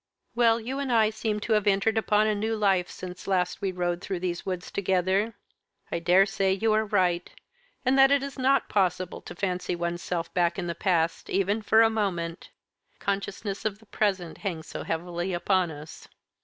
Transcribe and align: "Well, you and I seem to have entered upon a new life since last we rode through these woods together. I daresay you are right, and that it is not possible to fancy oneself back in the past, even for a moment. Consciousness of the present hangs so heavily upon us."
"Well, 0.33 0.59
you 0.59 0.79
and 0.79 0.91
I 0.91 1.11
seem 1.11 1.39
to 1.41 1.53
have 1.53 1.67
entered 1.67 1.95
upon 1.95 2.25
a 2.25 2.33
new 2.33 2.55
life 2.55 2.89
since 2.89 3.27
last 3.27 3.61
we 3.61 3.71
rode 3.71 4.01
through 4.01 4.21
these 4.21 4.43
woods 4.47 4.71
together. 4.71 5.35
I 5.91 5.99
daresay 5.99 6.53
you 6.53 6.73
are 6.73 6.87
right, 6.87 7.29
and 7.85 7.99
that 7.99 8.09
it 8.09 8.23
is 8.23 8.39
not 8.39 8.67
possible 8.67 9.21
to 9.21 9.35
fancy 9.35 9.75
oneself 9.75 10.33
back 10.33 10.57
in 10.57 10.65
the 10.65 10.73
past, 10.73 11.29
even 11.29 11.61
for 11.61 11.83
a 11.83 11.89
moment. 11.91 12.49
Consciousness 12.97 13.63
of 13.63 13.77
the 13.77 13.85
present 13.85 14.39
hangs 14.39 14.65
so 14.65 14.81
heavily 14.81 15.33
upon 15.33 15.69
us." 15.69 16.07